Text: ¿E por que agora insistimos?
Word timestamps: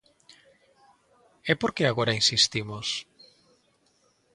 ¿E 1.51 1.53
por 1.61 1.71
que 1.75 1.83
agora 1.85 2.17
insistimos? 2.21 2.87